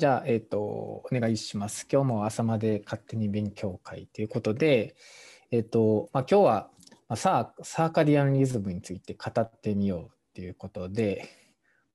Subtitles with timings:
[0.00, 1.86] じゃあ、えっ、と、お願いします。
[1.92, 4.96] 今日も朝まで勝手に勉強会ということで、
[5.50, 6.70] えっ、と、まあ、今日は、
[7.06, 11.28] ま、サーサーカディアンリズムについて語ってみようということで、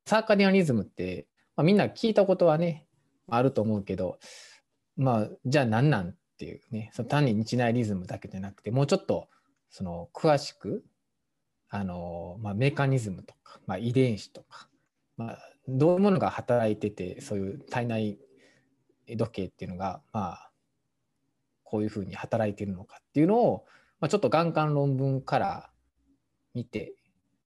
[0.06, 2.86] サーカディアンリズムって、まあ、みんな聞いたことはね、
[3.28, 4.20] あると思うけど、
[4.98, 9.30] まあ、じゃあ何なんっていうね、その単に日内リズムだけじゃなくて、もうちょっと
[9.72, 10.86] その詳しく、
[11.70, 14.70] あのまあ、メカニズムとか、まあ、遺伝子とか、
[15.18, 18.20] まあ、どういうものが働いててそういう体内
[19.08, 20.52] 時計っていうのが、まあ、
[21.64, 23.66] こういうふうに働いてるのかっていうのを、
[24.00, 25.70] まあ、ちょっと眼間論文から
[26.54, 26.94] 見て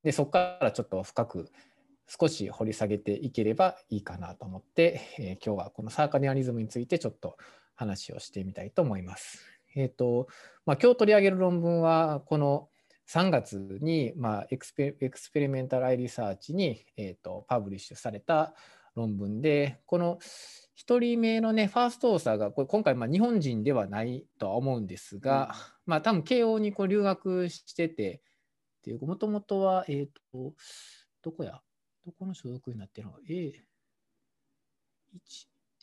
[0.03, 1.51] でそこからちょっと深く
[2.07, 7.37] 少し掘り下げていければいいかなと思って、えー、今日はこのサーカディアリズムについてちょっと
[7.75, 9.45] 話をしてみたいと思います。
[9.75, 10.27] えっ、ー、と
[10.65, 12.69] まあ、今日取り上げる論文はこの
[13.09, 18.53] 3月に、まあ、 Expe Experimental Eye Research に、えーと、 publish された
[18.95, 20.19] 論文で、この
[20.77, 25.55] 1人目のね、 first author が、これ今回、まあ、日本人ではないとは思うんですが、
[25.87, 28.21] うん、まあ多分慶応にこう留学してて、
[28.79, 30.53] っていうもともとは、えっ、ー、と、
[31.23, 31.61] どこや？
[32.05, 33.53] どこの所属になってるの ?え、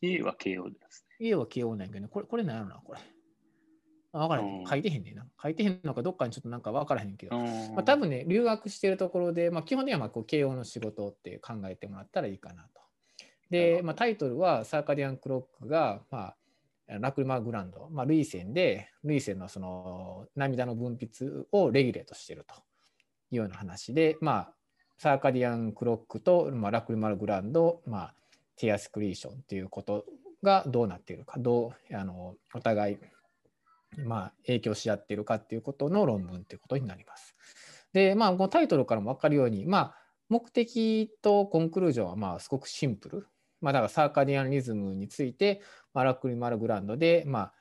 [0.03, 1.29] A は慶応ですね。
[1.29, 3.01] A は慶応なんやけどね、これ、これ何やろな、これ。
[4.19, 4.67] 分からへん。
[4.67, 5.27] 書いてへんねんな。
[5.43, 12.81] 書いてへんのかどっかにちょっとなんか分からへんけど、まあ、多分ね、留学してるところで、まあ、基本的にはまあこう慶応の仕事って考えてもらったらいいかなと。
[13.51, 16.37] で、まあ、タイトルはサーカディアンクロックが、まあ、
[16.89, 22.55] ラクリマグランド、まあ、涙腺で、涙腺のその涙の分泌をレギュレートしていると。
[23.31, 24.53] いうような話で、まあ、
[24.99, 28.15] サーカディアンクロックと、まあ、ラクリマルグランド、まあ、
[28.57, 30.05] ティアスクリーションっていうこと
[30.43, 32.99] がどうなっているか、どうあのお互い
[33.99, 37.35] まあ、影響し合っているかっていうことの論文ということになります。
[37.93, 39.95] で、まあ、このタイトルからも分かるように、まあ、
[40.29, 43.27] 目的とコンクルージョンはまあすごくシンプル。
[43.61, 45.63] まあ、だからサーカディアンリズムについて、
[45.95, 47.53] まあ、ラクリマルグランドで、まあ、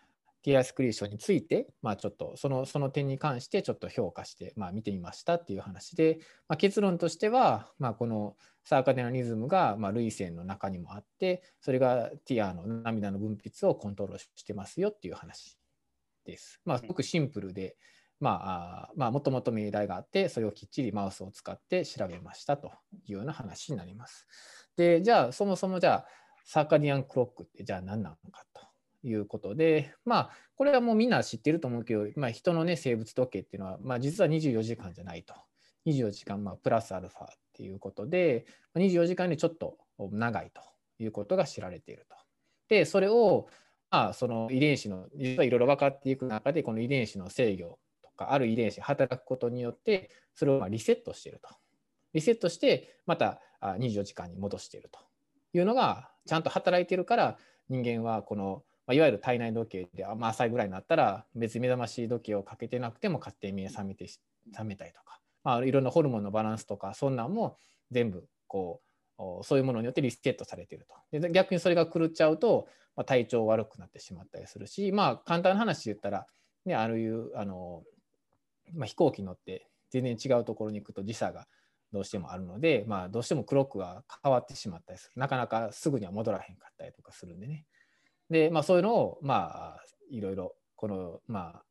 [0.43, 15.57] ティアスクリーションについて、まあ、ちょっとそのその点に関してちょっと評価して、まあ、見てみましたっていう話で、まあ、結論としては、まあ、このサーカディアンリズムが、まあ、涙腺の中にもあって、それがティアの涙の分泌をコントロールしてますよっていう話
[16.25, 16.59] です。
[16.65, 17.77] まあ、すごくシンプルで、
[18.19, 22.71] まあ、まあ、もともと命題があって、それをきっちりマウスを使って調べましたと
[23.07, 24.27] いうような話になります。
[24.75, 26.05] で、じゃあ、そもそもじゃあ、
[26.43, 28.61] サーカディアンクロックってじゃあ何なのかと
[29.07, 35.33] いうことで、まあ、これはもうみんな知ってると思うけど、まあ、人のね、生物時計っていうのは、まあ、実は24時間じゃないと。
[35.85, 40.61] 24時間、まあ、プラスアルファっていうことで、24時間にちょっと長いと
[40.99, 42.15] いうことが知られていると。
[42.69, 43.47] で、それを、
[43.91, 51.49] まあ、その遺伝子のいろいろ分かっていく中でこの遺伝子の制御とかある遺伝子働くことによってそれをまリセットしていると
[52.13, 54.99] リセットしてまた24時間に戻していると
[55.57, 57.37] いうのがちゃんと働いているから
[57.69, 64.07] 人間はこの、まあ、いわゆる体内時計で、まあ、朝ぐらいになったら別に目覚まし時計をかけてなくても勝手に目覚めて
[64.51, 67.57] 覚めたりとか、まあ、いろんなホルモンのバランスとかそんなんも
[67.91, 68.85] 全部こう
[69.43, 71.19] そういうものによってリセットされていると。
[71.19, 76.25] で逆にそれが狂っちゃうと、まあ、体調悪くなってしまったりするし、まあ、簡単な話で言ったら、
[76.65, 77.83] ね、あるいうあの、
[78.73, 81.47] まあ、飛行機乗って全然違うところに行くと時差が
[81.91, 85.19] どうしてもあるので、まあ、どうしてもクロックが変わってしまったりする。
[85.19, 87.65] なかなかすぐには戻らへんかったりとかするんでね。
[88.29, 91.63] で、まあ、そういうのを、まあ、いろいろ、この、まあ、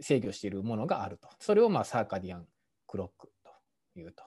[0.00, 1.28] 制御しているものがあると。
[1.38, 2.46] それを、まあ、サーカディアン
[2.86, 4.24] クロックというと。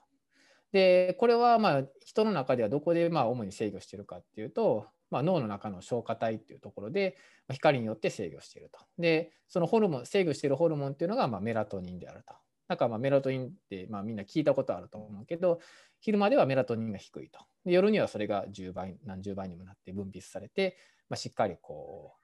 [0.72, 7.16] でこれはまあ人の中ではどこでまあ主に制御しているかっていうと、まあ、脳の中の消化体っていうところで
[7.50, 8.80] 光によって制御していると。
[8.98, 12.34] でそのホルモン制御しているホルモンっていうのがまメラトニンであると。
[12.68, 15.60] だかまあメラトニンってまあみんな聞いたことあると思うけど
[16.00, 17.40] 昼間ではメラトニンが低いと。
[17.64, 20.76] で夜にはそれが10倍何十倍にもなって分泌されて、
[21.08, 22.18] まあ、しっかりこう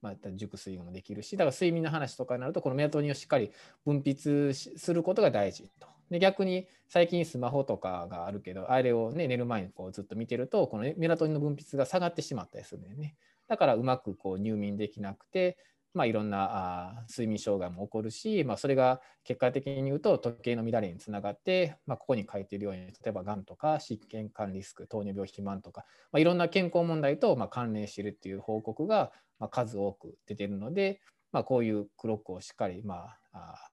[0.00, 3.50] まあ、熟睡もできるしだから睡眠の話とかになるとこのメラトニンをしっかり
[3.84, 5.88] 分泌することが大事と。
[6.10, 13.14] で逆に最近スマホとかがあるけどあれを、ね、寝る前にこうずっと見てるとこのメラトニンの分泌が下がってしまったりするんだよね。
[13.48, 15.56] だからうまくこう入眠できなくて、
[15.94, 16.48] まあ、いろんな
[17.00, 31.00] あ睡眠障害も起こるし、まあ、それが結果的に言うと時計の乱れにつながって、まあ、ここに書いているように例えばがんとか疾患管リスク糖尿病肥満とか、まあ、いろんな健康問題とまあ関連しているっていう報告がまあ数多く出てるので、
[31.32, 33.67] まあ、こういうクロックをしっかりまあ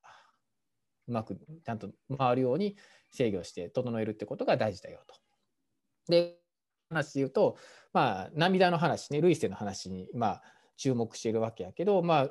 [1.07, 2.75] うまくちゃんと回るように
[3.11, 5.15] 制御して整えるってことが大事だよと。
[6.07, 6.37] で
[6.89, 7.57] 話で言うと、
[7.93, 10.43] まあ、涙の話ね涙腺の話に、まあ、
[10.77, 12.29] 注目しているわけやけど、まあ、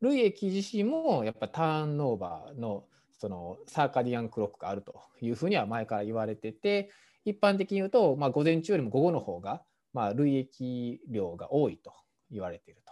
[0.00, 2.84] 涙液自身もやっぱターンオーバーの
[3.18, 6.90] そのサーカディアンクロックがあるというふうには前から言われてて
[7.24, 9.62] 一般的に言うと、まあ、午前中よりも午後の方が
[9.96, 11.90] まあ、液量が多いと
[12.30, 12.82] 言われている。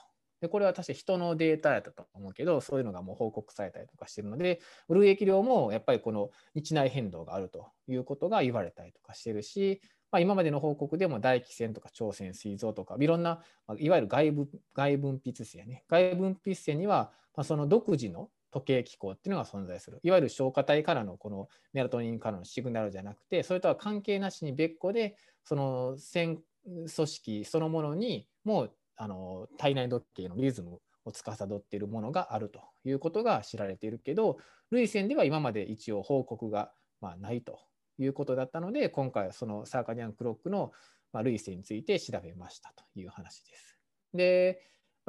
[0.45, 4.61] でこれは確か人のデータやったと思うけどそういうのがもう報告されたりとかしてるので
[4.91, 9.81] 類液量もやっぱりこの日内変動があるということが言われたりとかしてるし、
[10.13, 13.41] まあ、今までの報告でも唾液腺とか朝鮮膵臓とかいろんな、
[13.79, 15.83] いわゆる外部外分泌腺ね。
[15.89, 19.99] 外分泌腺には、まあ、その独自の時計機構っていうのが存在する。
[20.03, 34.39] いわゆる消化体からのこのメラトニンからのシグナルじゃなくてそれとは関係なしに別個でその線組織そのものにもうあの体内時計のリズムを司っているものがあるということが知られているけど
[34.71, 37.61] 涙腺では今まで一応報告がまあないと
[37.99, 40.73] いうことだったので今回はそのサーカディアンクロックの
[41.13, 43.79] まあ涙腺について調べましたという話です。
[44.15, 44.61] で、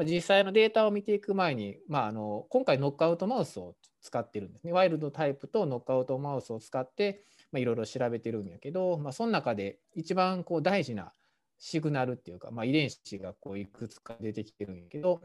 [0.03, 4.73] 実際のデータを見ていく前に、まあ、あの今回ノックアウトマウスを使ってるんですね。
[4.73, 7.23] ワイルドタイプとノックアウトマウスを使って
[7.53, 11.13] いろいろ調べてるんやけど、まあ、その中で一番こう大事な
[11.57, 15.21] シグナルっていうか、まあ、遺伝子がこういくつか出てきてるんやけど、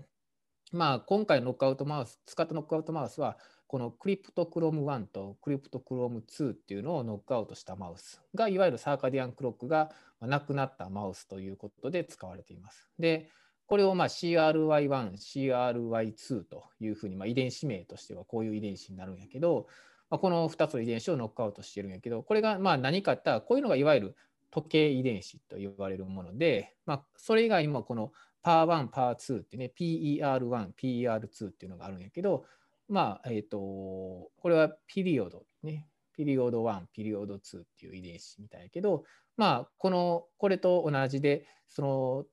[0.73, 3.37] まあ、今回ノックアウトマウス、使ったノックアウトマウスは、
[3.67, 9.91] このクリプトクロム1とクリプトクロム2っていうのをノックアウトしたマウスが、いわゆるサーカディアンクロックが
[10.21, 12.91] なくなったマウスということで使われています。
[12.99, 13.31] で、
[13.67, 19.69] これをま CRY1、CRY2 というふうに、まあ遺伝子名としてはこういう遺伝子になるんやけど、
[20.11, 24.17] まあこの2つの遺伝子をノックアウトしてるんやけど、これがまあ何かってったら、こういうのがいわゆる
[24.50, 28.12] 時計遺伝子と言われるもので、まあ、それ以外にもこの
[28.43, 32.44] パー1、パー2ってね、PER1、PER2 っていうのがあるんやけど、
[32.88, 39.05] まあ、えっ、ー、と、これはピリオドね、ピリオド1、ピリオド2っていう遺伝子みたいやけど、
[39.37, 42.25] まあ、この、これと同じで、その、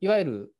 [0.00, 0.52] いわゆる、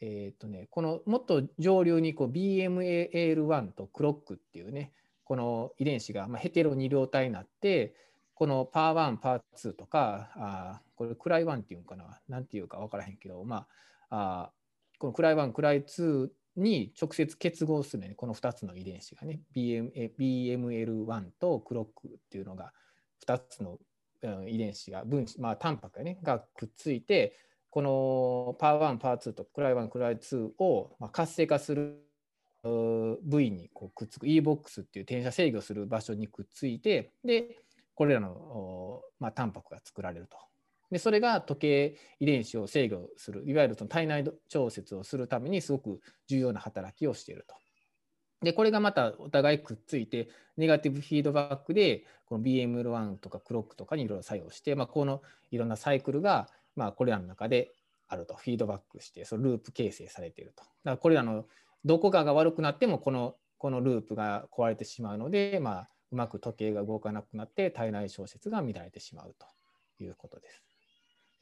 [0.00, 4.92] えっ、ー、とね、このもっと上流にこう BMAL1 とクロックっていうね、
[5.24, 7.94] この遺伝子がまヘテロ二両体になって、
[8.42, 13.68] このパー1、パー2とか、あこれクライ1っていうのかな、なんていうか分からへんけど、ま
[14.10, 14.52] あ、あ
[14.98, 22.72] このクライ1、クライ2に直接結合するね、この2つの遺伝子がね、BM BML1 とクロックっていうのが
[23.24, 23.78] 2つの
[24.48, 27.36] 遺伝子が分子、まあ、タンパクが,、ね、がくっついて、
[27.70, 31.96] このパー1、パー2とクライ1、クライ2を活性化する
[32.64, 37.61] 部位にこうくっつく EBOX っていう転写制御する場所にくっついて、で、
[37.94, 40.36] これらの、まあ、タンパクが作られると。
[40.90, 47.54] でそれが時計遺伝子を制御するいわゆるその体内調節をするためにすごく重要な働きをしていると。
[48.42, 57.70] でこれがまたお互いくっついてネガティブフィードバックでこの BML1 とかクロックとかにいろいろ作用して、まあ、このいろんなサイクルが、まあ、これらの中で
[58.08, 60.64] あるとフィードバックしてそのループ形成されていると。
[60.64, 61.46] だからこれらの
[61.84, 69.46] どこかが悪くなってもこのこのループが壊れてしまうので、まあ、うまく時計が動かなくなって体内小説が乱れてしまうと
[70.02, 70.62] いうことです。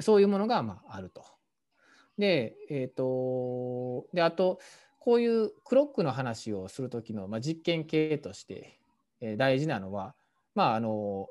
[0.01, 1.25] そういうものがまああると。
[2.17, 4.61] で、え、ー、と、で、あと、
[4.99, 8.79] こういうクロックの話をするときの、まあ、実験系として
[9.39, 10.15] 大事なのは、
[10.55, 11.29] まあ、あの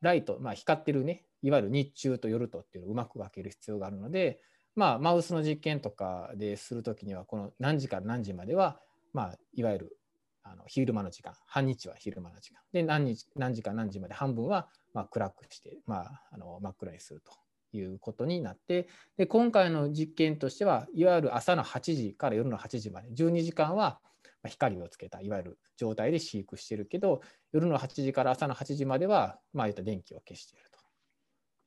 [0.00, 4.40] ライト、まあ、光ってるね、いわゆる日中と夜とっていうのをうまく分ける必要があるので、
[4.74, 8.80] まあ、マウスの実験とかでするときには、この何時から何時までは、
[9.12, 9.98] まあ、いわゆる
[10.44, 17.32] あの昼間の時間、半日は昼間の時間、で何日何時か何時まで半分はまあ暗くして、まあ、あの真っ暗にすると
[17.76, 24.00] いうことになってで、今回の実験としては、いわゆる朝の8時から夜の8時まで、12時間は
[24.48, 27.20] 光をつけた、いわゆる状態で飼育しているけど、
[27.52, 30.64] 夜の8時から朝の8時までは、まあ、言った電気を消している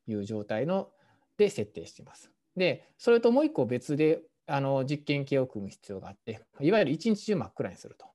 [0.06, 0.90] という状態の
[1.38, 2.32] で設定しています。
[2.56, 8.15] で、それともう一個別であの実験系を組む必要があって、いわゆる一日中真っ暗にすると。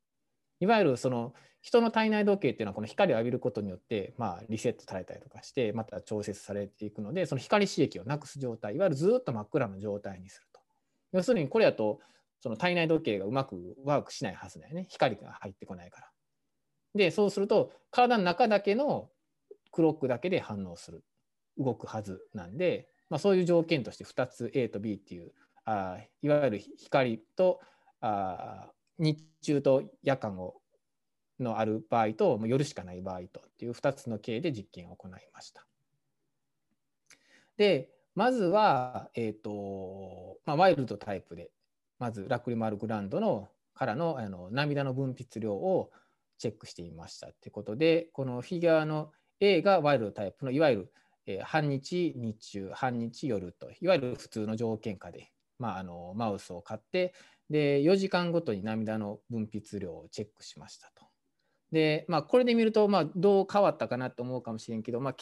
[0.60, 10.60] いわゆるその人の体内時計っていうのはこの光を浴びることによって、まあ、リセットされたりとかしてまた調節されていくのでその光刺激をなくす状態いわゆるずっと真っ暗の状態にすると。
[11.12, 12.00] 要するにこれだと
[12.40, 14.86] その体内時計がうまくワークしないはずだよね。
[14.88, 16.08] 光が入ってこないから。
[16.94, 19.10] でそうすると体の中だけの
[19.70, 21.04] クロックだけで反応する。
[21.58, 25.32] 動くはずなんで、まあ、そういう条件として2つ A と B っていう
[25.64, 27.60] あいわゆる光と
[28.00, 30.60] あ日中と夜間を
[31.40, 35.66] のある場合と夜しかない場合とっていう2つの形で実験を行いました。
[37.56, 41.50] でまずは、えーとまあ、ワイルドタイプで
[41.98, 45.90] まずラクリマルグランドのからのあの涙の分泌量を
[46.38, 50.92] チェックしてみましたってことでこのフィギュアの A がワイルドタイプのいわゆる、
[51.26, 57.14] えー、半日日中半日夜といわゆる普通の条件下で、まあ、あのマウスを買って
[57.50, 61.04] で、4時間ごとに涙の分泌量をチェックしましたと。
[61.72, 65.14] で、まあ、これで見ると、まあ、どう変わったかなと思うかもしれんけど、まあ、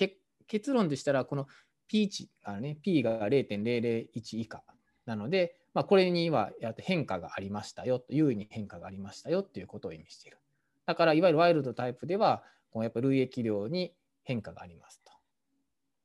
[0.46, 1.46] 結論でしたら、この
[1.88, 4.62] P 値がね、P が0.001以下
[5.06, 10.38] なので、まあ、これには変化がありましたよ、優位に変化がありましたよということを意味している。
[10.86, 15.12] だから、いわゆるワイルドタイプでは、こうやっぱ類液量に変化がありますと。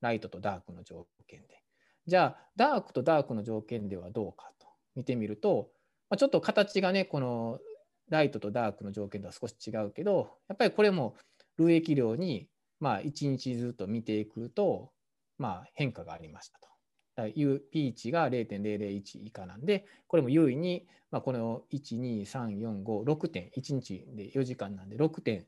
[0.01, 1.63] ライトとダークの条件で。
[2.05, 5.71] じゃあ、ダークとダークの条件ではどうかと見てみると、
[6.13, 7.57] まあ、ちょっと形がね、この
[8.07, 11.15] ライトとダークの条件とは少し違うけど、やっぱりこれも
[11.57, 12.47] 類液量に
[12.79, 14.91] まあ1日ずっと見ていくと、
[15.39, 17.31] まあ、変化がありましたと。
[17.71, 25.47] P 値が0.001以下なんで、これも優位に、まあ、この1、2、3、4、5、6点、1日で4時間なんで6点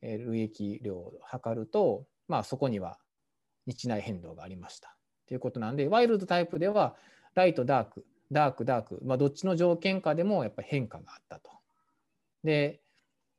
[0.00, 2.96] 累液量を測ると、まあ、そこには
[3.66, 4.96] 日内変動がありました。
[5.28, 6.96] ということなんで、ワイルドタイプでは、
[7.34, 11.50] ライト、ダーク、ダーク、ダーク、まあ、どっちの条件下でもやっぱり変化があったと。
[12.42, 12.80] で、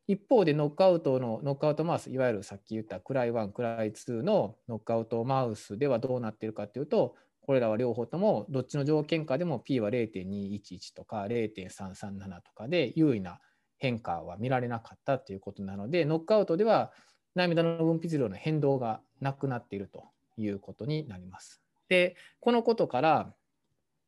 [0.08, 13.40] 一方でノックアウトのノックアウトマウス、いわゆるさっき言ったクライ1、クライ2のノックアウトマウスではどうなっているかというと、これらは両方ともどっちの条件下でも P は0.211とか0.337とかで優位な
[13.78, 16.92] 変化は見られなかったということなので、ノックアウトでは
[17.36, 20.06] 涙の分泌量の変動がなくなっていると
[20.38, 21.62] いうことになります。
[21.90, 23.34] で、このことから、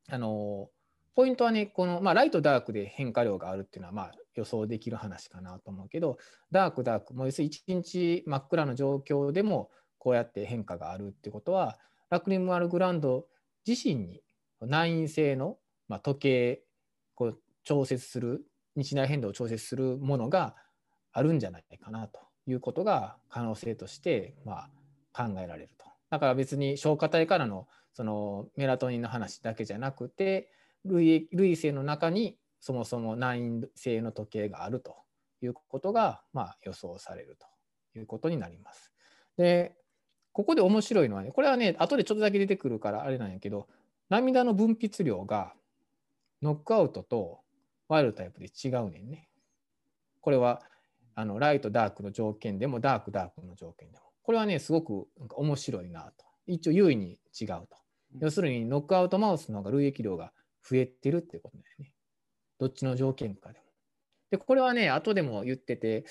[0.08, 0.70] あの
[1.14, 6.18] ポイントはね、この、まあ、ライト、ダークで変化量があるっていうのは、まあ、予想できる話かなと思うけど、
[6.50, 11.78] ダーク、ダーク、もう要するに1日真っ暗の状況でも、こうやって変化があるってことは、
[12.08, 13.26] ラクリムアルグランド
[13.66, 14.22] 自身に
[14.60, 16.62] 内因性の、まあ、時計
[17.14, 20.54] こう調節する日内変動を調節するものが
[21.12, 24.68] あるんじゃないかなということが可能性としてま
[25.12, 25.89] あ考えられると。
[26.10, 30.50] だから別に消化体からのそのメラトニンの話だけじゃなくて
[30.84, 34.96] 類類性の中にそもそも内因性の時計があると
[35.42, 37.36] いうことがまあ予想される
[37.94, 38.92] ということになります。
[39.36, 39.74] で
[40.32, 43.68] ここで面白いのはねこれはね後でちょっとだけ出てくるからあれなんやけど
[44.08, 45.54] 涙の分泌量が
[46.42, 47.40] ノックアウトと
[47.88, 49.28] ワイルドタイプで違うねんね。
[50.20, 50.62] これは
[51.14, 54.04] あのライト、ダークの条件でも、ダーク、ダークの条件でも。
[54.30, 56.24] これはね、すごくなんか面白いなと。
[56.46, 57.66] 一応優位に違うと。
[58.20, 60.32] 要するに、ノックアウトマウスの方が累液量が
[60.62, 61.92] 増えてるってことだよね。
[62.60, 63.64] どっちの条件かでも。
[64.30, 66.04] で、これはね、後でも言ってて、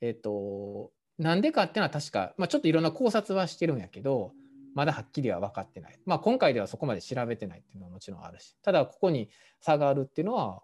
[0.00, 4.32] えっ、ー、と、なんでかっていうのは確か、まあ、ちょっといろんな考察はしてるんやけど、
[4.74, 6.00] まだはっきりは分かってない。
[6.06, 9.28] まあ、今回ではそこまで調べてないっていうのはもちろんあるし、ただここに
[9.60, 10.62] 差があるっていうのは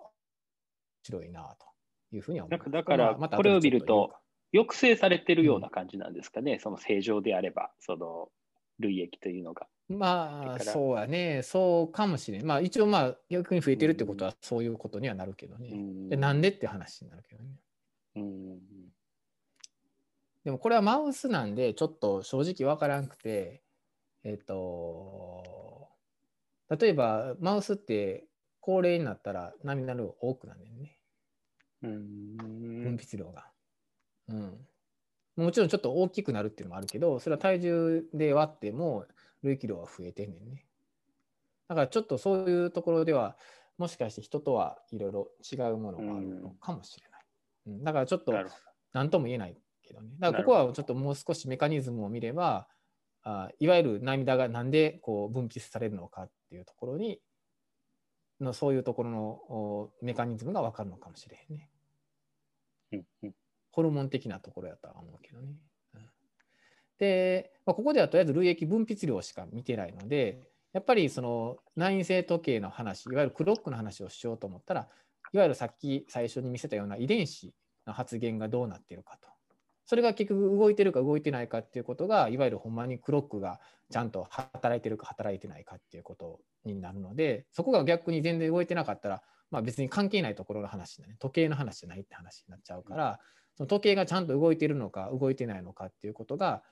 [1.02, 1.66] 白いなと
[2.16, 2.70] いうふうに思います。
[2.70, 4.14] だから、これを見ると、
[4.54, 8.28] 抑制されてるような感じなんですかね、うん、その正常であれば、その
[8.78, 9.66] 類液というのが。
[9.88, 12.46] まあ、そうやね、そうかもしれん。
[12.46, 15.70] まあ、一応、まあ、逆に増えてるってことは、そういうことにはなるけどね。
[15.72, 17.50] うん、でなんでって話になるけどね。
[18.16, 18.60] うん、
[20.44, 23.62] でも、これはマウスなんで、ちょっと正直わからんくて、
[24.22, 25.88] えっ、ー、と、
[26.70, 28.24] 例えば、マウスって
[28.60, 30.98] 高齢になったら涙の量多くなるね。
[31.82, 33.53] うん分泌量が。
[34.28, 34.66] うん。
[35.36, 39.06] もちろんちょっと大きくなるっていうのもあるけど、それは体重で割っても
[39.42, 40.66] 累気量は増えてんねんね。
[41.68, 43.36] だからちょっとそういうところでは、
[43.76, 47.24] もしかして人とはいろいろ違うものがあるのかもしれない。
[47.66, 48.32] うん、だからちょっと
[48.92, 50.10] 何とも言えないけどね。
[50.20, 52.68] だからここはちょっともう少しメカニズムを見れば、
[53.24, 57.20] あいわゆる涙がなんでこう分泌されるのかっていうところに
[58.40, 61.70] のそういうところのメカニズムが分かるのかもしれへんね。
[62.92, 63.34] うんうん、
[63.74, 65.56] ホルモン的なところやとは思うけどね。
[65.94, 66.00] うん、
[66.98, 70.40] で、まあ、ここではとりあえず累液分泌量しか見てないので、
[70.72, 74.88] やっぱりその内因性時計の話、いわゆるクロックの話をしようと思ったら、
[75.32, 77.52] いわゆるさっき最初に見せたような遺伝子
[77.86, 79.28] の発現がどうなっているかと。
[79.86, 93.20] それが結局動いてるか動いてないかっていうことがいわゆるほんまにクロックがちゃんと働いてるか働いてないかっていうことになるのでそこが逆に全然動いてなかったら、まあ、別に関係ないところの話だね時計の話じゃないって話になっちゃうから
[93.56, 96.62] その時計がちゃんと動いているのか動いてないのかっていうことが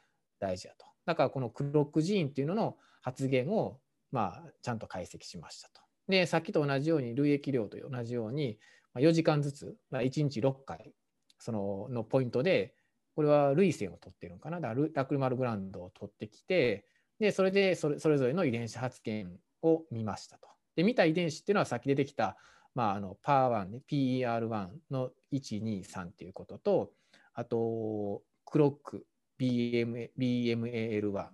[0.41, 3.79] 大事だとだからこのクロックジーンっていうのの発現を
[4.11, 5.81] まあちゃんと解析しましたと。
[6.09, 8.59] でさっきと同じように累液量と同じように
[8.97, 10.93] 4時間ずつ、まあ、1日6回
[11.39, 12.75] そののポイントで
[13.15, 14.61] これは類線を取ってるのかな。
[14.61, 16.87] だからラクリマルグランドを取ってきて、
[17.19, 19.29] で、それでそれそれぞれの遺伝子発現
[19.63, 20.49] を見ましたと。
[20.77, 22.37] で、見た遺伝子っていうのはさっき出てきた、
[22.75, 26.91] まあ、あのパワー1ね、PER1 の1、2、3っていうことと、
[27.35, 29.07] あと、クロック、
[29.39, 31.31] BM BMAL1、ま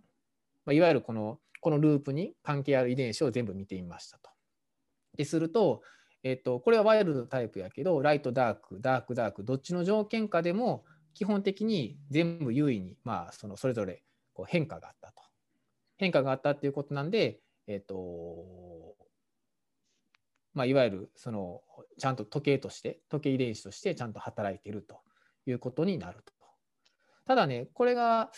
[0.66, 4.30] あ、いわゆるこのこのループに関係ある遺伝子を全部見てみましたと。
[5.16, 5.82] ですると、
[6.22, 14.02] えっと、これはワイルドタイプやけど、ライト、ダーク、ダーク、ダーク、どっちの条件下でも基本的に全部優位に、まあ、そのそれぞれ
[14.34, 15.22] こう変化があったと。
[15.96, 17.96] 変化があったっていうことなんで、えっ、と、
[20.58, 21.62] まあ、いわゆるその
[21.98, 25.00] ちゃんと時計として時計遺伝子としてちゃんと働いていると
[25.46, 26.32] いうことになると。
[27.26, 28.32] ただねこれが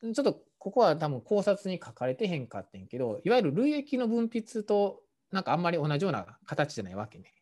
[0.00, 5.00] ちょっとここは多分考察に書かれてへんかってんけどいわゆる類液の分泌と
[5.32, 7.34] なんかあんまり同じような形じゃないわけね。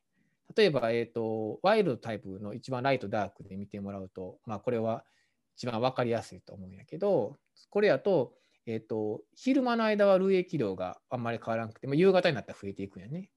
[0.56, 5.04] 例えば、えーと、ワイルドタイプの一番ライトダークで見てもらうと、まあ、これは
[5.56, 7.36] 一番分かりやすいと思うんやけど
[7.70, 8.32] これやと,、
[8.66, 13.30] えーと、昼間の間は類液量があんまり変わらなくて、まあ、夕方になったら増えていくんやね。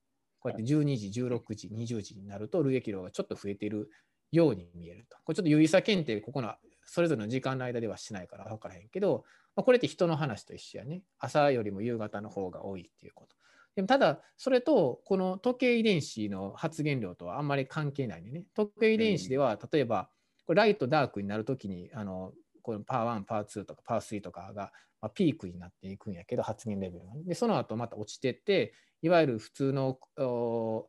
[0.45, 3.89] こうやって12時、16時、20時になると類液量がちょっと増えている
[4.31, 5.17] ように見えると。
[5.25, 6.53] これちょっと有意差検定、ここの
[6.85, 9.23] それぞれの時間の間ではしないから分からへんけど、
[9.55, 11.01] まあ、これって人の話と一緒やね。
[11.17, 13.35] 朝よりも夕方の方が多いっていうこと。
[13.75, 18.43] でもただ、それとこの時計遺伝子の発現量とはあんまり関係ないね。
[18.53, 20.09] 時計遺伝子では、例えば、
[20.45, 24.71] これライト、ダークになるときに、あのこのパワー1、パワー2とかパワー3とかが、
[25.01, 27.23] まあ、ピークになっていくんやけど、発現レベルが、ね。
[27.23, 28.73] で、その後また落ちてって、
[29.05, 30.87] いわゆる普通の0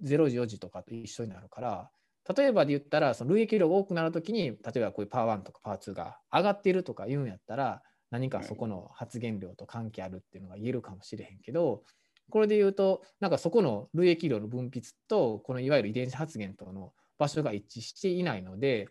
[0.00, 1.90] 時4時とかと一緒になるから
[2.34, 11.82] 例えばで言ったらその累積量が多くなるときに例えばこういうパワー1とかパワー2が上がっているとか言うんやったら何かそこの発現量と関係あるっていうのが言えるかもしれへんけど
[12.30, 18.88] これで言うとなんかそこの累積量の分泌とこのいわゆる遺伝子発現との場所が一致していないので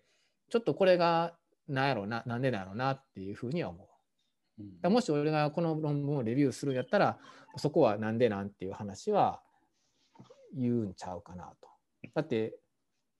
[0.52, 1.34] ちょっとこれが
[1.68, 3.95] 何やろうななんでだろうなっていうふうには思う。
[4.84, 7.18] もし俺がこの論文をレビューするんやったら
[7.58, 9.42] そこはなんでなんていう話は
[10.56, 11.70] 言うんちゃうかなと。
[12.14, 12.56] だって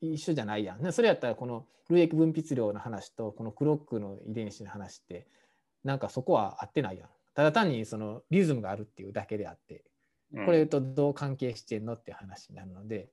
[0.01, 0.94] 一緒じゃないやん。
[0.94, 5.27] それやったらこの累液分泌量の話とこのクロックの遺伝子の話って
[5.84, 7.10] なんかそこは合ってないやん。
[7.34, 9.84] ただ単にそのリズムがあるっていうだけであって
[10.46, 13.10] これとどう関係してんのっていう話になるので、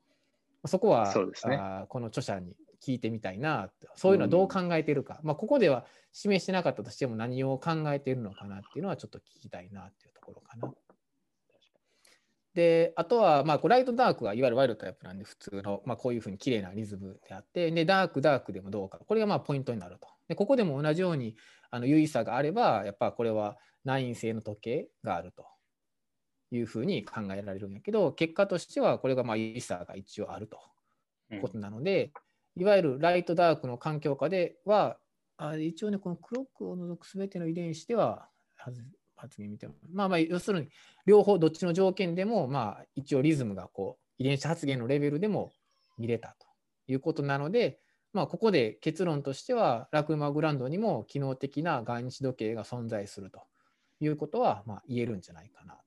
[0.65, 1.13] そこは、
[1.47, 10.73] ね、あこの著者に聞いてみたいなそういうのはどう考えているか、うん、まあ、ここでは示してなかったとしても何を考えているのかなっていうのはちょっと聞きたいなっていうところかな。
[12.55, 18.99] で、あとは、まあ、ライトダークはいわゆるワイルドタイプなんで、普通の、まあ、こういうふうに綺麗なリズムであって、で、ダーク、ダークでもどうか。
[18.99, 20.09] これがまあポイントになると。
[20.29, 21.35] で、ここでも同じように、
[21.71, 25.47] あの、優位差があれば、やっぱこれは内因性の時計があると
[26.51, 30.59] いうふうに考えられるんやけど、結果としては、これがまあ優位差が一応あると
[31.31, 32.13] いうことなので、うん、
[32.57, 34.99] いわゆるライト、ダークの環境下では、
[35.37, 38.29] あ一応ね、このクロックを除くすべての遺伝子では
[39.17, 39.75] 発言見ても。
[39.93, 40.69] まあまあ、要するに、
[41.07, 45.53] 両方どっちの条件でも、まあ、一応リズムがこう、遺伝子発現のレベルでも
[45.99, 46.47] 見れたと
[46.87, 47.81] いうことなので、
[48.13, 53.41] まあ、ここで結論としては、ラクマグランドにも機能的な外日時計が存在すると
[54.01, 55.81] いうことは、まあ、言えるんじゃないかなと。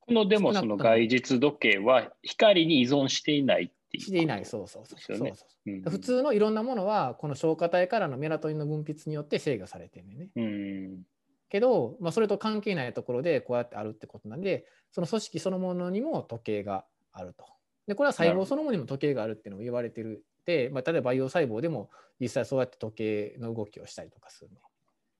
[0.00, 5.00] このでもその外日時計は光に依存していないっていう、していない、そうそうそう。
[5.00, 5.76] そうそう、う。
[5.76, 10.28] ん、普通のいろんなものは、この消化体からのメラトニンの分泌によって制御されてるんね。
[10.36, 11.02] うん。
[11.48, 17.44] けど、まあ、それと関係ないところでこうやってあるってことなんでその組織そのものにも時計があると。
[17.86, 24.60] でこれは細胞そのものにも時計があるっていうのも言われてるで、まあ、例えば培養細胞でも実際そうやって時計の動きをしたりとかするね。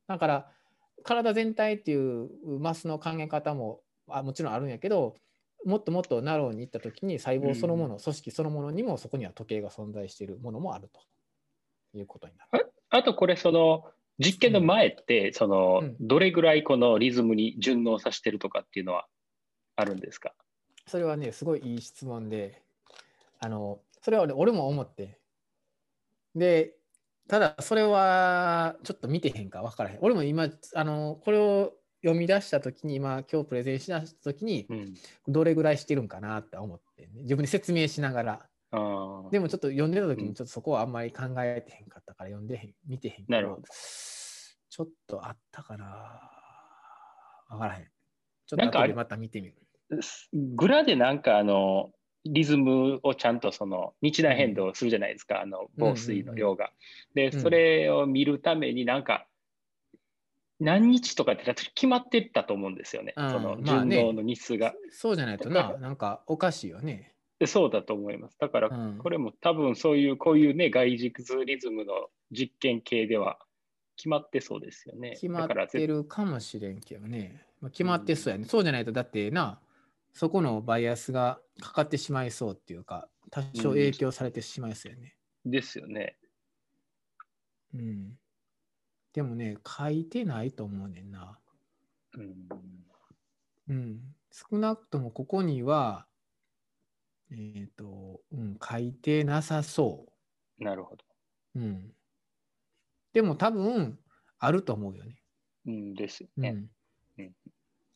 [0.09, 0.51] だから
[1.05, 5.15] 体全体っていうマスの考え方もあもちろんあるんやけど
[5.67, 11.01] もっともっとナローに行った時に細胞そのもの、うん、組織そのものにもそこには時計が存在しているものもあると。
[11.95, 12.71] いうことになる。
[12.91, 13.85] あとこれその
[14.19, 19.07] 実験の前って、その、どれぐらいこのリズムに順応させてるとかっていうのは
[19.77, 20.35] あるんですか？
[20.87, 22.61] それはね、すごいいい質問で、
[23.39, 25.19] あの、それは俺も思って、
[26.35, 26.75] で、
[27.29, 29.99] ただそれはちょっと見てへんか分からへん。
[30.03, 31.73] 俺も今、あの、これを
[32.07, 34.69] 読み出した時に、今、今日プレゼンしだした時に、
[35.27, 38.47] どれぐらいしてるんかなって思って、ね、自分に説明しながら。
[39.31, 43.63] でもちょっと読んでた時にちょっとそこはあんまり考えてへんかったから読んでへん、見てへんなるほど。
[43.63, 45.87] ちょっとあったかな
[47.49, 47.85] わからへん。
[48.47, 49.55] ちょっと後でまた見てみる。
[50.33, 51.91] グラでなんかあの、
[52.25, 56.71] リズムをちゃんとその日大変動するじゃないですか、うん、あの防水の量が。
[57.15, 59.27] で、それを見るためになんか、
[60.59, 67.13] 何日とかって決まってたと思うんですよね、その順応の日数が、まあね、そうじゃないとな、なんかおかしいよね。
[67.45, 68.39] そうだと思います。
[68.39, 73.39] だから、これも多分そういう、こういうね、外軸図リズムの実験系では
[73.97, 75.11] 決まってそうですよね。
[75.11, 77.45] 決まってるかもしれんけどね。
[77.61, 78.49] まあ、決まってそうやね、うん。
[78.49, 79.61] そうじゃないと、だってな、
[80.15, 85.15] そこのバイアスがかかってしまいそうっていうか、多少影響されてしまいそうやね。
[85.45, 86.17] うん、ですよね。
[87.75, 88.19] うん。
[89.17, 91.39] でもね、書いてないと思うねんな。
[92.19, 92.35] うん。
[93.67, 94.01] うん。
[94.31, 96.07] 少なくともここには、
[97.31, 100.05] えっ、ー、と、うん、書いてなさそ
[100.61, 100.63] う。
[100.63, 101.05] なるほど。
[101.55, 101.91] うん。
[103.15, 103.99] でも多分、
[104.39, 105.17] あると思うよね。
[105.67, 106.51] うんですよね。
[106.51, 107.33] うん、うん、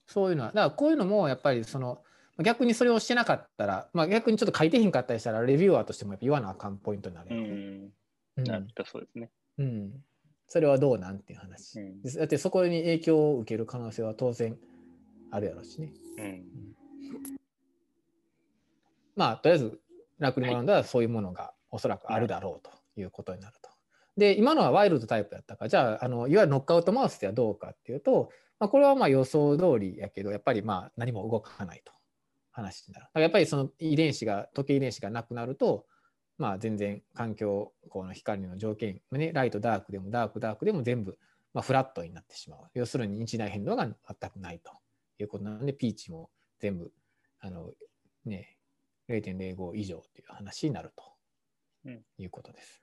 [0.06, 2.02] そういうのは、だからこういうのもやっぱりその、
[2.42, 7.90] 逆にそれをしてなかったら、まあ、逆にちょっと書いてへんかったりしたら、レビュアーとしてもやっぱ言わなあかんポイントになるよね。
[8.38, 8.44] うん。
[8.44, 9.30] なるほど、そうですね。
[9.58, 10.02] うん。
[10.50, 11.78] それはどうなんていう話。
[11.78, 14.58] うん、だってそこに影響を受ける可能性は当然
[15.30, 15.92] あるやろうしね。
[16.18, 16.44] うん。
[19.14, 19.80] まあ、とりあえず、
[20.18, 23.70] ラクリマランドはそういうものがおそらくあるだろうということになると。
[24.16, 31.92] で、今のはワイルドタイプだったから、じゃあ、あのいわゆるノックアウトマウスではどうかっていうと、まあ、これはまあ予想通りやけど、やっぱりまあ何も動かないと
[32.50, 33.04] 話になる。
[33.04, 35.86] だからやっぱりその遺伝子が、時計遺伝子がなくなると、
[36.40, 41.18] まあ全然環境、この光の条件、ね、ライト、ダークでもダーク、ダークでも全部、
[41.52, 42.60] まあ、フラットになってしまう。
[42.72, 44.72] 要するに日内変動が全くないと
[45.18, 46.92] いうことなので、ピーチも全部、
[47.40, 47.72] あの、
[48.24, 48.56] ね、
[49.10, 50.94] 0.05以上という話になる
[51.84, 52.82] ということです。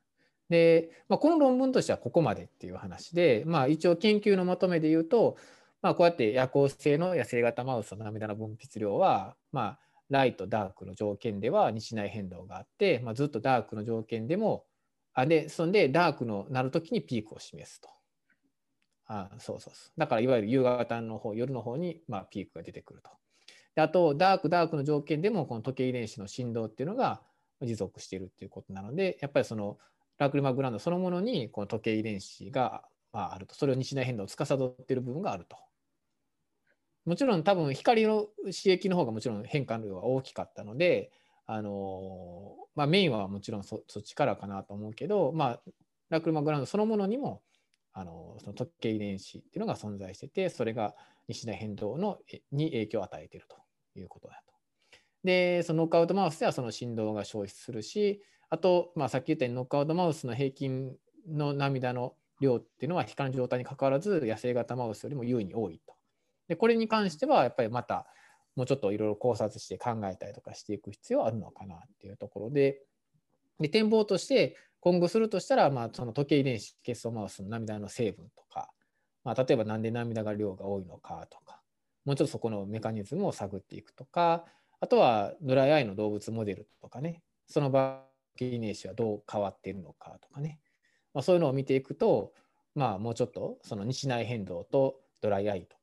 [0.51, 5.35] うん、で、まあ、この論文としてはここまでっていう話で、まあ、一応研究のまとめで言うと、
[5.81, 14.65] まあ、こうやって夜行性の野生型マウスの涙の分泌量は、まあ、ライト、ダークの条件では日内変動があって、まあ、ずっとダークの条件でも、
[15.13, 17.89] あで、そんでダークのなるときにピークを示すと。
[19.07, 19.91] あそうそうそう。
[19.97, 23.09] だからいわゆる夕方の方、夜の方に、まあ、ピークが出てくると。
[23.75, 27.21] であと、ダーク、ダークの条件でも、この時計遺伝子の振動っていうのが
[27.61, 29.77] 持続しているっていうことなので、やっぱりその
[30.17, 35.57] ラクリマグランドそのものにこの時計遺伝子があると、それを日内変動を司っている部分があると。
[37.07, 41.09] もちろん多分光の刺激の方がもちろん変化量は大きかったので、
[41.45, 45.61] あのまあ、メインはもちろんそっちからかなと思うけど、まあ、
[46.09, 47.41] ラクルマグラウンドそのものにも
[47.93, 50.95] あのその特形遺伝子っていうのが存在しててそれが
[51.29, 52.19] 西内変動の
[52.51, 53.55] に影響を与えていると
[53.97, 54.53] いうことだと。
[55.23, 60.95] でそのノックアウトマウスではその振動が消失するしあと、まあ、さっき言ったようにノックアウトマウスの平均
[61.27, 65.96] の涙の量っていうのは光の状態にかかわらず野生型マウスよりも優位に多いと。
[66.47, 68.07] でこれに関してはやっぱりまた
[68.55, 72.81] もうちょっといろいろ考察して考えたりとかしていく必要あるのかなっていうところで。
[73.59, 78.69] で展望として今後するとしたら、まあ、その時計遺伝子血素マウスの涙の成分とか、
[79.23, 81.59] まあ、例えばなんで涙が量が多いのかとか
[82.05, 84.45] もうちょっとそこのメカニズムを探っていくとか
[84.79, 88.03] あとはドライアイの動物モデルとかねその場
[88.37, 90.59] 時計遺伝子はどう変わっているのかとかね、
[91.13, 92.33] まあ、そういうのを見ていくと、
[92.75, 95.76] まあ、もうちょっとその日内変動とドライアイと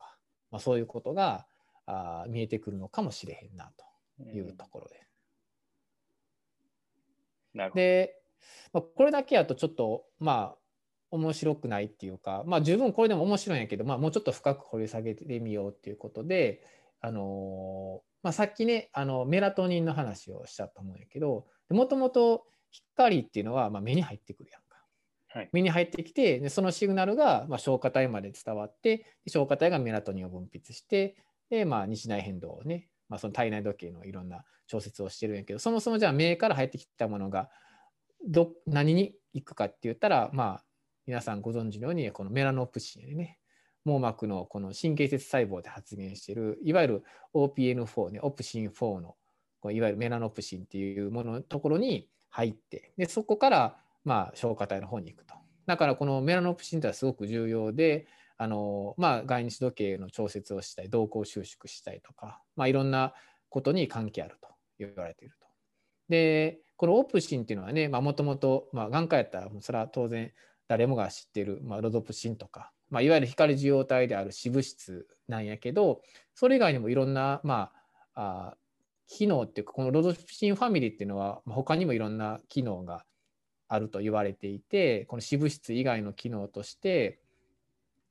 [0.55, 1.47] まあ、そういうことが
[1.85, 3.73] あ見えてくるのかもしれへんな
[4.17, 5.01] というところで。
[7.57, 8.15] うん、で、
[8.73, 10.57] まあ、これだけやとちょっとまあ
[11.11, 16.65] 面白くないっていうか、まあ、十分これでも面白いんやけど、まあ、もうちょっと深く掘り下げてみようっていうことで、
[17.01, 24.64] あのまあ、さっきねあのメラトニンの話をしたと思うんやけどもともと光っていうのはまあ目に入ってくるやん。
[25.35, 31.17] はい、目に入ってきてでそのシグナルがまあ消化体まで伝わって消化体がメラトニンを分泌して
[31.51, 37.51] で、まあ、日内変動をね、まあ、その体内時計のいろんな調節をしてるんやけどそもそもじゃあ目から入ってきたものが
[38.25, 40.65] ど何に行くかって言ったらまあ
[41.05, 43.39] 皆さんご存知のようにこのメラノプシンでね。
[43.85, 49.15] 網膜のこの神経節細胞で発現しているいわゆる OPN4 ねオプシン4の
[49.71, 55.35] いわゆるメラノプシンっていうもののところに入ってでそこからまあ、消化体の方に行くと。
[55.67, 63.15] だからこのメラノプシンというのはすごく重要で、あのまあ、外日時計の調節をしたり、動向収縮したりとか、まあ、いろんな
[63.49, 65.47] ことに関係あると言われていると。
[66.09, 70.33] で、このオプシンっていうのはね、もともと眼科やったら、それは当然
[70.69, 76.03] 誰もが知っている、まあ、ロドプシンとか、まあ、いわゆる光受容体である脂物質なんやけど、
[76.35, 77.73] それ以外にもいろんな、ま
[78.15, 78.57] あ、あ
[79.07, 83.05] 機能っていうか、このロドプシンファミリーっていうのは、他にもいろんな機能が
[83.75, 87.19] あると言われていてこの視物質以外の機能として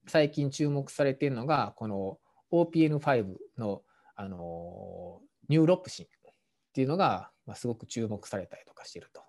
[0.08, 2.18] 最近注目されているのがこの
[2.52, 3.26] OPN5
[3.58, 3.82] の
[4.16, 9.22] あのニューロプシンっていうのが、ますごく注目されたりとかしてると。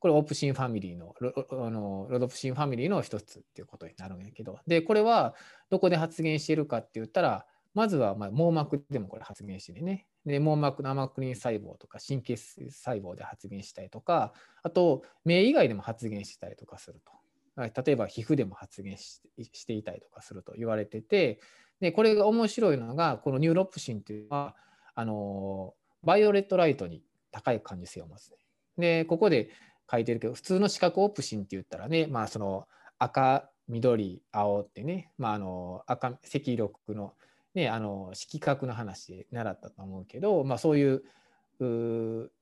[0.00, 5.34] これオプシンファミリーのロあのロドプシンファミリーの一つっていうことになるんやけどでこれは
[5.70, 17.12] どこで発現してるかって言ったらまずはま網膜でもこれ発現してねで網膜のアマクリン細胞とか神経細胞で発現したりとかあと目以外でも発現したりとかすると。
[17.56, 21.40] 例えば皮膚でも発現していたりとかすると言われてて
[21.80, 24.54] でこれが面白いのがこのニューロプシンというのは
[24.94, 28.32] あの violet light に高い感受性を持つ、
[28.76, 29.50] でここで
[29.90, 37.14] 書いてるけど普通の視覚オプシンって言ったらね、まあ、その赤緑青ってね、まあ、あの赤赤緑の
[37.58, 41.02] ね、あの色覚の話で習ったと思うけど、まあ、そういう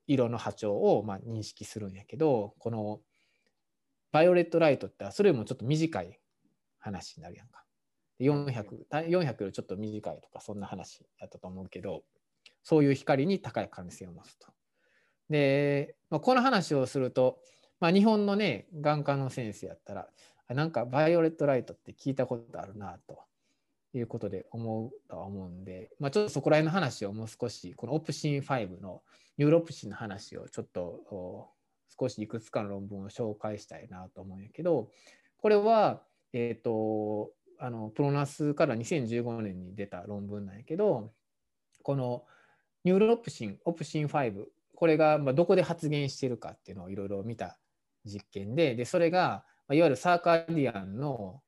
[0.06, 3.00] 色の波長をまあ認識するんやけどこの
[4.12, 6.20] バイオレットライトってそれよりもちょっと短い
[6.78, 7.64] 話になるやんか。
[8.20, 12.02] 400, 400よりちょっと短いとかそんな話やったと思うけど
[12.62, 14.48] そういう光に高い可能性を持つと。
[15.30, 17.38] で、まあ、この話をすると、
[17.80, 20.08] まあ、日本のね眼科の先生やったら
[20.48, 23.18] なんか violet light って聞いたことあるなと
[23.98, 29.02] いうことで思うとは思うんで、まあ、ちょっとそこら辺の話をもう少しこのオプシン5の
[29.38, 31.50] ニューロプシンの話をちょっと
[31.98, 34.90] 少しいくつかの論文を紹介したいなと思うんやけど
[35.38, 41.12] これはえっ、ー、とあの PNAS から2015年に出た論文なんやけど
[41.82, 42.24] この
[42.84, 47.58] ニューロプシンオプシン5これがまどこで発現してるかっていうのをいろいろ見た
[48.04, 51.40] 実験ででそれがいわゆる circadian の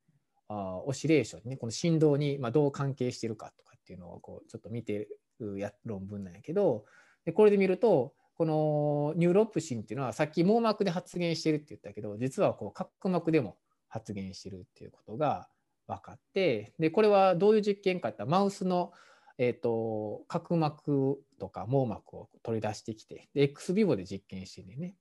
[0.48, 5.08] あ oscillation ねこの振動にまあどう関係してるかとかっていうのをこうちょっと見て
[5.40, 6.84] るや論文なんやけど
[7.24, 13.56] でこれで見るとこのニューロプシンっていうのはさっき網膜で発現してるって言ったけど実はこう角膜でも
[13.88, 15.48] 発現してるっていうことが
[15.88, 18.92] 分かってでこれはどういう実験かってマウスの、
[19.38, 24.94] えーと、角膜とか網膜を取り出してきてで X ビボで実験してね。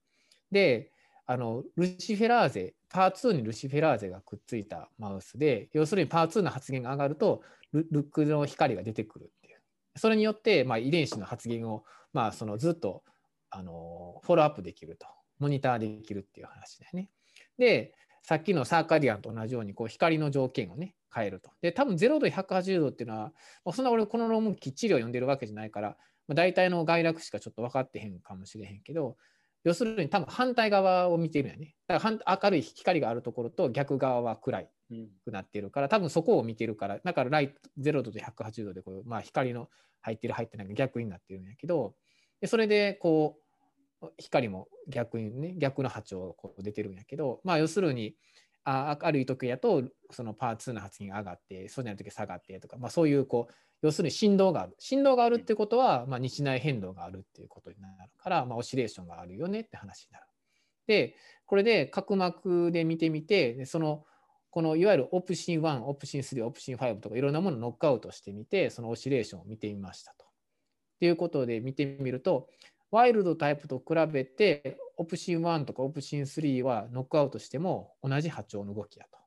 [0.51, 0.91] で
[1.25, 7.41] あのルシフェラーゼパー2にルシフェラーゼがくっついたマウスで要するにパー2の発現が上がると
[7.73, 9.59] ルックの光が出てくるっていう
[9.95, 13.03] それによって、まあ、遺伝子の発現を、まあ、そのずっと
[13.49, 15.07] あのフォローアップできると
[15.39, 17.09] モニターできるっていう話だよね。
[17.57, 21.51] でさっきのサーカディアンと同じようにこう光の条件をね変えると。
[21.61, 23.31] で多分0度180度っていうのは、
[23.63, 25.89] まあ、そんな俺この論文きっちりを読んでるわけじゃないから、
[26.27, 29.17] まあ、大体の概略しかちょっと分かってへんかもしれへんけど
[29.67, 31.75] 要するに多分反対側を見てるよね。
[31.87, 34.69] だから明るい光があるところと逆側は暗い
[35.25, 39.69] くなってるから、多分そこを見てるからだからライト0度と180度でこう、まあ、光の
[40.01, 41.95] 入ってる入ってないが逆になってるんやけど
[42.39, 43.39] でそれでこ
[44.01, 48.15] う光も逆にね逆の波長こう出てるんやけどまあ要するに
[48.63, 60.25] あ明るい時やとそのパー2の発現が上がってそうじゃない時下がってとか、まあ、そういうこう要するに振動がある振動があるってことは、まあ、日内変動があるっていうことになるから、まあ、オシレーションがあるよねって話になる。
[60.87, 64.05] でこれで角膜で見てみてその
[64.49, 70.25] このいわゆるオプシン1オプシン3オプシン5とかいろんなものをノックアウトしてみてそのオシレーションを見てみましたと。
[70.99, 72.49] ということで見てみると
[72.89, 79.19] ワイルドタイプと比べて、オプシン1とかオプシン3はノックアウトしても同じ波長の動きやと。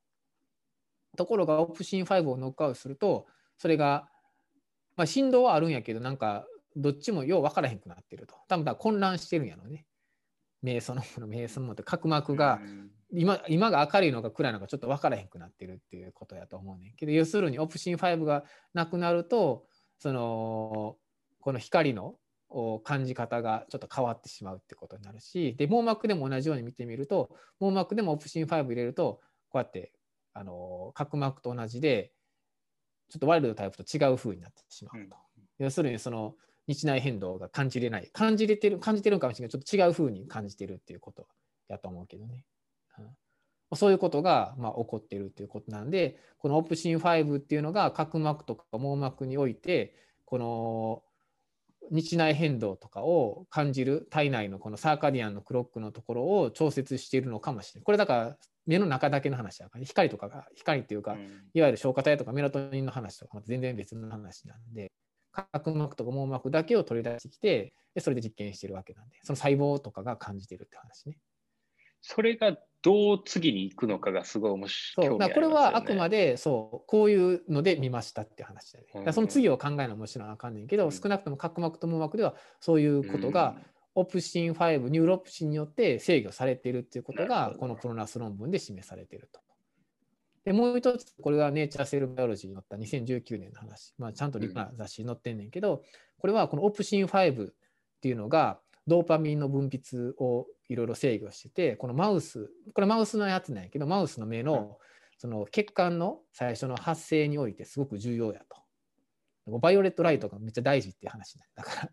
[1.17, 3.27] ところが、オプシン5をノックアウトすると、
[3.59, 4.09] それが、
[5.01, 8.35] まあ、振動はあるんやけど、なんか、どっちもよう分からへんくなってると。
[8.49, 9.87] 多分混乱してるんやろね。
[10.61, 12.61] 目そのもの、目そのものって角膜が
[13.11, 19.65] 今今が明るいのか暗いのかちょっと分からへんくなってるっていうことやと思うねんけど要するにオプシン5がなくなると
[19.99, 20.97] その
[21.41, 22.17] この光の
[22.85, 29.93] 感じ方がちょっと変わってしまうってことになるしで網膜でも同じように見てみると網膜でもオプシン5入れるとこうやって
[30.35, 32.13] あの角膜と同じで
[33.11, 36.35] ちょっとワイルドタイプと違う風になってしまうと、うん、要するにその
[36.67, 38.09] 日内変動が感じれない。
[38.13, 39.51] 感じれてる感じてるかもしれない。
[39.51, 41.27] けどちょっと違う風に感じてるっていうこと
[41.69, 42.45] やと思うけどね、
[42.99, 49.95] うん、そういうことが、まあ、起こってるっていうことなんでこのオプシン5っていうのが角膜とか網膜において
[50.25, 51.03] この
[51.91, 57.85] 日内変動とかを感じる体内のこのサーカディアンのクロックのところを調節しているのかもしれない。
[57.85, 58.37] これだから
[58.71, 61.17] 目の中だけの話だから、光とかが光っていうか、
[61.55, 64.93] いわゆる消化体とかメラトニンの話とか全然別の話なんで
[65.33, 71.19] 角膜とか網膜だけを取り出してきてでそれで実験してるわけなんでその細胞とかが感じてるって話ね。
[72.01, 75.35] それがどう次に行くのかがすごい面白い、ね、そう。
[75.35, 79.13] これはあくまでそうこういうので見ましたって話だよね。
[79.13, 83.57] その次を考えるのはもちろんあかんねんけど、うん、少なくとも角膜と網膜ではそういうことが、
[83.95, 89.41] オプシン5ニューロプシンによって制御されているっていうことがこの PNAS 論文で示されていると。
[90.45, 95.83] でもう一つこれが Nature Cell Biology に載った2019年の話、まあ、ちゃんと立派な雑誌に載ってんねんけど、
[96.19, 97.53] これはこのオプシン5っ
[98.01, 104.79] ていうのがドーパミンの分泌をいろいろ制御しててこのマウスこれマウスのやつなんやけどマウスの目の
[105.19, 109.59] その血管の最初の発生においてすごく重要やと。
[109.59, 111.91] violet light がめっちゃ大事っていう話なんだから。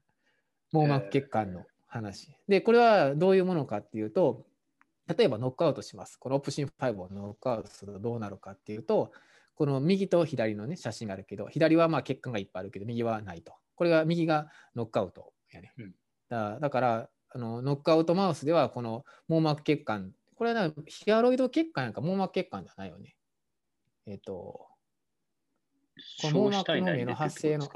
[0.71, 2.35] 網膜血管の話。
[2.47, 4.45] でこれはどういうものかっていうと
[5.07, 6.17] 例えばノックアウトします。
[6.17, 9.11] このオプシン5をノックアウトするとどうなるかっていうと
[9.55, 13.53] この右と左のね写真があるけど左はまあ血管がいっぱいあるけど右はないと。
[13.75, 15.73] これが右がノックアウトやね。
[15.77, 15.95] うん
[16.29, 23.15] だだからあのノックアウトマウスではこの網膜血管これはヒアロイド血管やか網膜血管じゃないよね。
[24.05, 24.67] えっ、ー、と、
[26.21, 27.67] この網膜の目の発生の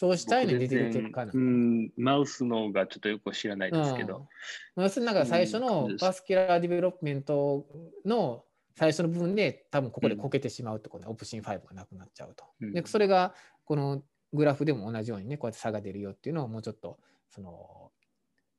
[0.00, 4.28] 硝子体に出てる血管うん、マウスのがちょっとよく知らないですけど。
[4.76, 7.66] うん、要するになんか最初の vascular development
[8.04, 8.44] の
[8.76, 12.44] 最初の部分で多分ここでこけてしまうってことで、オプシン5がなくなっちゃうと。
[12.60, 13.34] でそれが
[13.64, 17.90] このグラフでも同じようにねこうやって差が出るよっていうのをもうちょっとその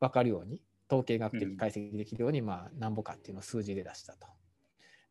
[0.02, 4.28] 分かるように統計学的解析できるように、まあなんぼかっていうのを数字で出したと。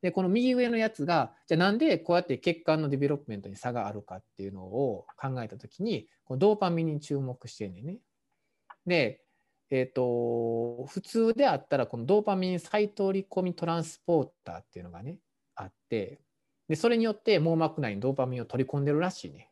[0.02, 7.98] でこの右上のやつがじゃあなんでこうやって血管の development に差があるかっていうのを考えた時にこのドーパミンに注目してんねんね。
[8.86, 9.22] で、
[9.70, 15.18] えーと、普通であったらこのドーパミン再取り込みトランスポーターっていうのがね
[15.56, 16.20] あって
[16.68, 19.50] でそれによって網膜内にドーパミンを取り込んでるらしいね。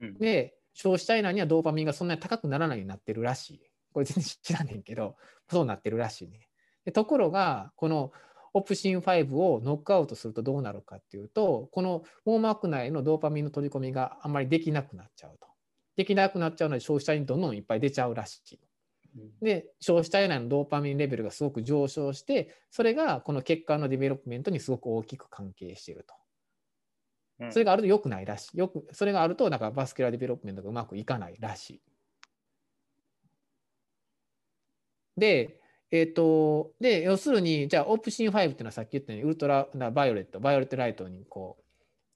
[0.00, 3.60] うん、で硝子体内にはドーパミンがそんなに高くならないようになってるらしい。
[3.92, 5.16] これ全然知らんねんけど
[5.48, 6.48] そうなってるらしいね。
[6.84, 8.12] でところがこの
[8.54, 15.48] オプシン5をノックアウトするとどうなるかっていうとこの網膜内のドーパミンの取り込みがあんまりできなくなっちゃうと。
[15.96, 18.58] できなくなっちゃうので硝子体にどんどんいっぱい出ちゃうらしい。
[19.40, 26.14] で硝子体内のドーパミンレベルがすごく上昇してそれがこの血管の development にすごく大きく関係していると。
[27.50, 28.58] それがあると良くないらしい。
[28.58, 31.82] よくそれがあるとなんか vascular development がうまくいかないらしい。
[35.16, 35.60] で、
[35.94, 41.56] えっ、ー、と、で、要するに、じゃあ、オプシン5っていうのはさっき言ったように、 ultraviolet、violet light にこ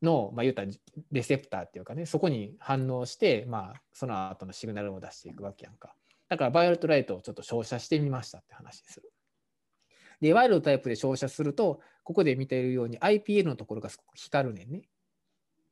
[0.03, 0.69] う、の、まあ、言ったら
[1.12, 5.95] レセプターっていうかね、そこに反応して、まあ、その後のシグナルを出していくわけやんか。
[6.29, 9.12] だから、 violet light をちょっと照射してみましたって話でする。
[10.21, 14.83] で、 wild type で照射すると、ここで見ているように IPL のところがすごく光るねんね。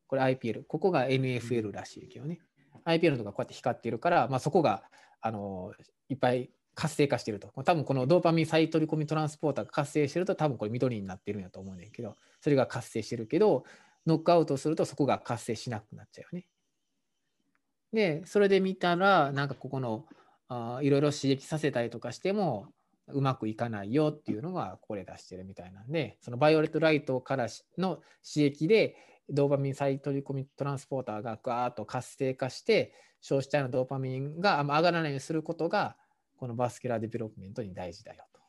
[0.07, 0.63] これ IPL。
[0.69, 2.39] ここが NFL らしいけどね。
[2.85, 4.85] IPL のとこがこうやって光っているから、まあ、そこが
[5.21, 5.73] あの
[6.09, 7.49] いっぱい活性化してると。
[7.65, 13.65] 多分このドーパミン再取り込みトランスポーターが活性してると多分これ緑になってるんやと思うねんけど、それが活性してるけど、
[14.07, 16.47] ノックアウトするとそこが活性しなくなっちゃうよね。
[17.93, 20.05] で、それで見たら、なんかここの
[20.49, 22.69] あいろいろ刺激させたりとかしても
[23.09, 27.47] うまくいかないよっていうのがこれ出してるみたいなんで、そのバイオレットライトから
[27.79, 28.97] の刺激で
[29.31, 35.97] ドーパミン再取り込みトランスポーターがガーッと活性化して硝子体のドーパミンが上がらないようにすることが
[36.37, 38.41] この vascular development に大事だよと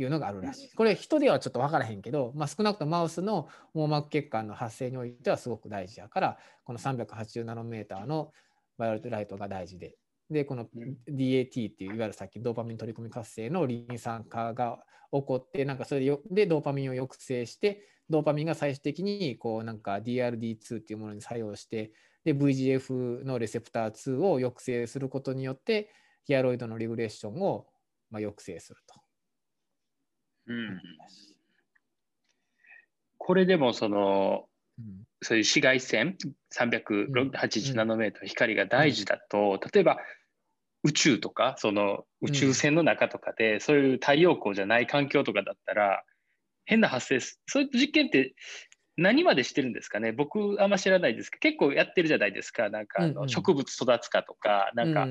[0.00, 0.74] いうのがあるらしい。
[0.74, 8.32] これ人ではちょっと分からへんけど、まあ、少なくともマウスの網膜血管の発生においてはすごく大事やからこの380ナノメーターの
[8.76, 9.96] violet light が大事で。
[10.30, 10.66] で、この
[11.08, 14.78] DAT っていういわゆるさっきドーパミン取り込み活性のリン酸化が
[15.10, 21.92] 起こって、なんかそれででドーパミンを抑制して、ドーパミンが最終的にこうなんか DRD2 っていうものに作用して、
[22.24, 25.90] で VGF のレセプター2を抑制することによって、
[26.28, 27.66] ヒアロイドのリグレッションを、
[28.10, 29.00] まあ、抑制すると。
[30.48, 30.80] うん、
[33.16, 34.44] これでもその、
[34.78, 36.18] うん、そういう紫外線
[36.54, 39.96] 380ナノメートル光が大事だと、例えば
[40.82, 46.04] 宇宙とかその宇宙船の中とかで、そういう太陽光じゃない環境とかだったら
[46.66, 48.34] 変な発生そういう実験って
[48.98, 50.12] 何までしてるんですかね？
[50.12, 52.68] 僕あんま知らないですけど結構やってるじゃないですか。
[52.68, 55.06] なんかあの植物育つかとか、なんか、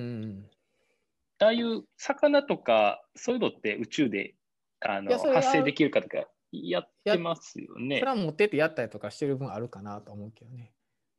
[1.40, 4.36] ああいう魚とかそういうのって宇宙で
[4.80, 8.00] あの発生できるかとかやってますよね。
[8.00, 10.72] それは持ってってやったりとかしてる分あるかなと思うけどね。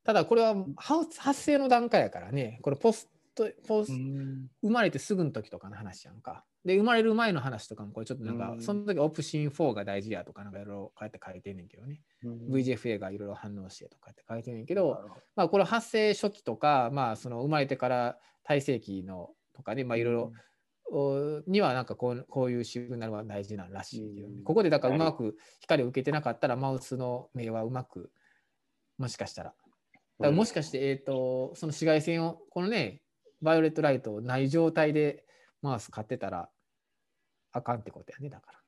[0.05, 6.45] ただこれは発生の段階やからね、これポスト、ポス生まれてすぐの時とかの話やんか。
[6.65, 12.01] で、生まれる前の話とかもこれちょっとなんか、その時オプシン4が大事やとかなんかいろいろこうやって書いてんねんけどね。
[12.25, 14.99] VGFA がいろいろ反応してとかって書いてんねんけど、
[15.37, 28.11] まあこれ発生初期とか、まあその生まれてから体制期のとかね、まあいろいろ、にはなんかこうこういうシグナルは大事なんらしいけど、ね、ここでだからうまく光を受けてなかったらマウスの目はうまく
[28.97, 29.51] もしかしたら。
[29.51, 29.61] だか
[30.21, 33.03] らもしかして、えーと、その紫外線をこのね
[33.43, 35.25] バイオレットライトをない状態で
[35.61, 36.49] マウス買ってたら
[37.53, 38.59] あかんってことやねだから。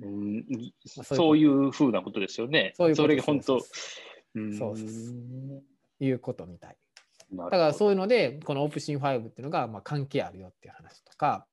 [0.00, 0.44] うん
[0.88, 2.72] そういうふうなことですよね。
[2.76, 3.60] そういうことそれが本当。
[3.60, 3.66] そう
[4.54, 5.62] そう
[6.00, 6.76] いうことみたい。
[7.32, 11.46] だからそういうのでこのオプシン5っていうのがまあ関係あるよっていう話とか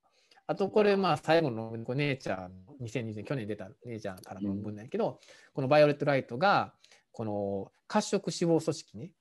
[0.48, 2.50] あとこれま最後のこネイチャー
[2.82, 5.16] 2020年去年出たネイチャーからの文なんやけど、うん、
[5.54, 6.74] この violet light が
[7.12, 9.12] この褐色脂肪組織ね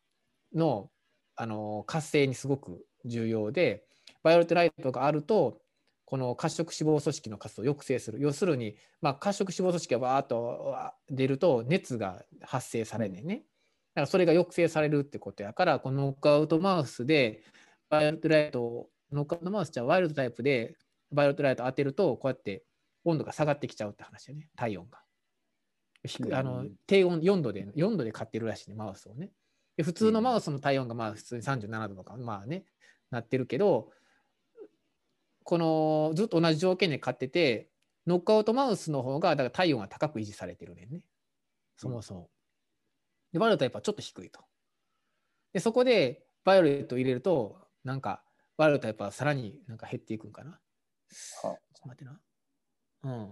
[0.55, 0.91] の
[1.37, 3.85] あの活性にすごく重要で
[4.23, 5.61] violet light があると
[6.05, 8.19] この褐色脂肪組織の活動を抑制する。
[8.19, 10.75] 要するに、まあ、褐色脂肪組織がバーッと
[11.11, 13.27] 出ると熱が発生されねん
[13.95, 13.95] ね。
[13.95, 17.43] からそれが抑制されるってことやから、このノックアウトマウスで、
[17.91, 20.77] violet light、ノックアウトマウスじゃ wild type で、
[21.13, 22.65] violet light 当てると、こうやって
[23.05, 25.01] 温度が下がってきちゃうって話よね、体温が。
[26.33, 29.31] あの低温4度で、4度で買ってるらしいね、マウスをね。
[29.77, 32.65] で普通のマウスの体温がまあ普通に37度とか、まあね、
[33.11, 33.91] なってるけど、
[35.45, 37.71] このずっと同じ条件で買ってて、
[38.07, 40.89] ノックアウトマウスの方がだから体温が高く維持されてるね。
[41.77, 42.31] そもそも。
[43.33, 44.41] で、バイオレットはやっぱちょっと低いと。
[45.53, 48.23] で、そこでバイオレットを入れると、なんか、
[48.57, 50.61] violet はやっぱさらになんか減っていくんかな。
[51.11, 52.21] ちょっと待ってな。
[53.05, 53.29] うん、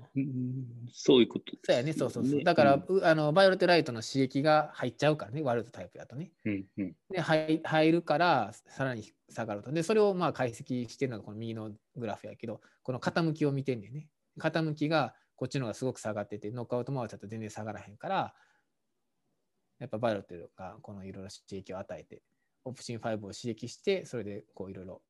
[0.92, 2.44] そういうことそうやね、そうそうそう。
[2.44, 6.30] だから、うん、あの violet light の刺激が入っちゃうからね、 wild type だとね。
[6.44, 9.72] うんうん、で入、入るからさらに下がると。
[9.72, 14.09] で、それをまあ解析してるのがこの右のグラフやけど、この傾きを見てんねんね。
[14.38, 18.34] 傾きがこっちの方がすごく下がってて、ノックアウトマウスだと全然下がらへんから、
[19.79, 22.22] やっぱ violet がこのいろいろ刺激を与えて、
[22.64, 25.03] オプシン5を刺激して、それでこういろいろ、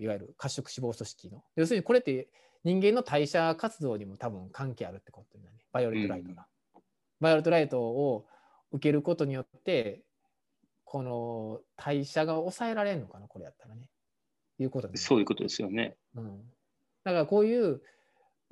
[0.00, 1.44] いわゆる褐色脂肪組織の。
[1.56, 2.28] 要するにこれって
[2.64, 5.64] 人間の代謝活動にも多分関係あるってことになるね。
[5.72, 6.46] violet light が。
[6.74, 6.82] うん、
[7.20, 8.26] violet light を
[8.70, 10.02] 受けることによって、
[10.84, 13.88] この代謝が抑えられるのかな、これやったらね。
[14.58, 15.96] いうことそういうことですよね。
[16.14, 16.38] うん。
[17.04, 17.82] だからこういう、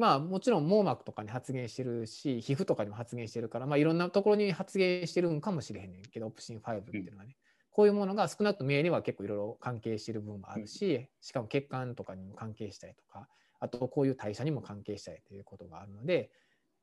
[0.00, 7.36] まあもちろん網膜とかに発現してるし、皮膚とかにも発現してるから、まあいろんなところに発現してるんかもしれへんねんけど、オプシン5っていうのはね。
[7.44, 13.28] うんこういうものが少なくとも目には結構いろいろ関係している部分もあるし、しかも血管とかにも関係したりとか、
[13.60, 16.30] あとこういう代謝にも関係したりということがあるので、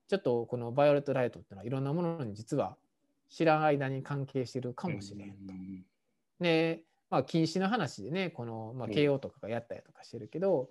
[0.07, 2.77] ちょっとこの violet light っていうのはいろんなものに実は
[3.29, 5.53] 知らん間に関係しているかもしれへんと。
[6.39, 10.69] で、まあ、近視の話でね、この、まあ、慶応とかがやったりとかしてるけど、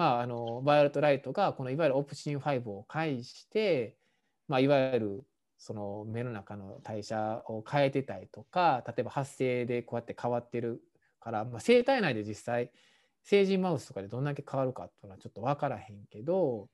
[0.00, 3.98] まあ、あの violet light がこのいわゆるオプシン5を介して、
[4.48, 5.24] まあ、いわゆる
[5.58, 10.80] その目の中の代謝を変えてたりとか例えば発生でこうやって変わってる
[11.20, 12.70] から、まあ、生体内で実際
[13.24, 16.70] 成人マウスとかでどんだけ変わるかっていうのはちょっと分からへんけど、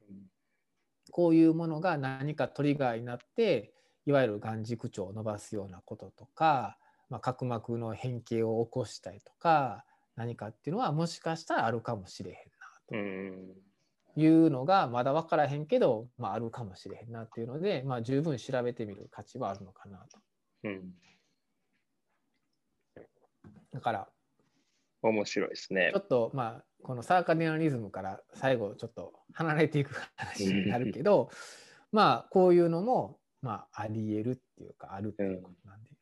[1.10, 3.72] こういうものが何かトリガーになって
[4.06, 6.78] いわゆる眼軸長を伸ばすようなこととか、
[7.10, 12.36] まあ、角膜の変形を起こしたりとか何かっていうのはもしかしたらあるかもしれへん。
[12.88, 20.18] というのがまだ分からへんけど、まあ、あるかもしれへんなっていうので、まあ、十分調べてみる価値はあるのかなと。
[20.64, 20.94] うん、
[23.72, 24.08] だから
[25.02, 25.90] 面白いですね。
[25.92, 31.30] ちょっとまあこのサーカディアンリズムから最後ちょっと離れていく話になるけど
[31.92, 35.90] まあこういうのもまあありえるっていうかあるっていうことなんで。
[35.90, 35.96] うん、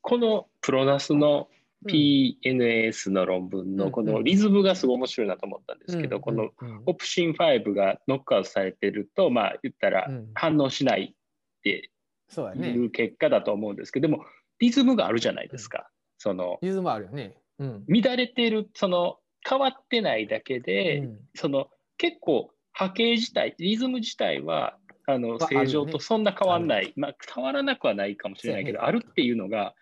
[0.00, 1.48] このプロナスの
[1.86, 6.50] PNAS の論文のこのリズムがすごい面白いなと思ったんですけど、この
[6.86, 11.90] オプシン5がノックアウトされてると、まあ言ったら反応しないって
[12.36, 14.24] いう結果だと思うんですけど、でも
[14.58, 15.88] リズムがあるじゃないですか。
[16.18, 17.36] そのリズムあるよね。
[17.58, 19.18] 乱れてる、その
[19.48, 21.68] 変わってないだけで、うん、その
[21.98, 24.76] 結構波形自体、リズム自体は
[25.06, 29.74] あの正常とそんな変わらない、ね、まあ、変わらなくはないかもしれないけど、あるっていうのが、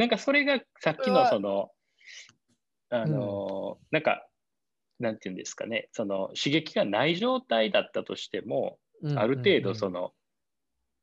[0.00, 1.68] なんかそれがさっきのその、
[2.88, 4.26] あの、うん、なんか、
[4.98, 8.78] なんていうんですかね、その刺激がない状態だったとしても、
[9.14, 10.12] ある程度その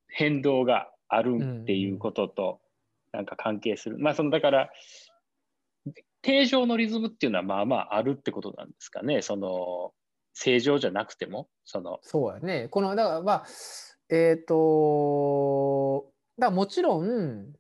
[0.08, 2.60] 変動があるっていうことと、
[3.12, 4.00] なんか関係する。
[4.00, 4.72] まあそのだから
[6.24, 9.22] 定常のリズムっていうのはまあまああるってことなんですかね。
[9.22, 9.94] その
[10.34, 11.48] 正常じゃなくても。
[11.66, 12.68] そのそうやね。
[12.70, 13.46] このだからまあ
[14.10, 16.08] えっ、ー、と
[16.40, 17.54] だもちろん